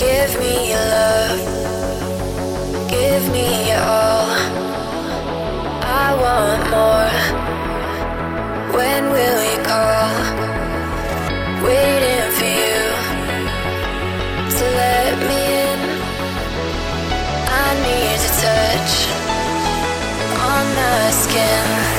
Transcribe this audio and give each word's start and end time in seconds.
Give 0.00 0.40
me 0.40 0.70
your 0.70 0.86
love. 0.96 1.40
Give 2.88 3.30
me 3.32 3.68
your 3.68 3.80
all. 3.80 4.30
I 5.82 6.08
want 6.24 6.62
more. 6.74 7.16
When 8.76 9.02
will 9.12 9.42
you 9.50 9.60
call? 9.62 10.10
Waiting 11.66 12.28
for 12.36 12.50
you 12.62 12.80
to 14.56 14.64
let 14.80 15.18
me 15.28 15.40
in. 15.68 15.80
I 17.62 17.68
need 17.84 18.20
a 18.28 18.32
touch 18.40 18.94
on 20.48 20.64
my 20.80 21.10
skin. 21.10 21.89